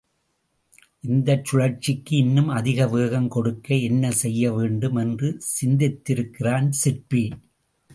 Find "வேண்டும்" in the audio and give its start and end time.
4.51-4.95